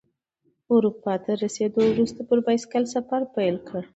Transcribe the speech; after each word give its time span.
اروپا 0.73 1.13
ته 1.23 1.31
رسیدو 1.43 1.79
وروسته 1.91 2.19
پر 2.27 2.37
بایسکل 2.45 2.83
سفر 2.95 3.21
پیل 3.35 3.55
کړ. 3.67 3.81